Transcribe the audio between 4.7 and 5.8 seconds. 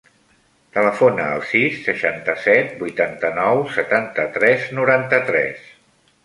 noranta-tres.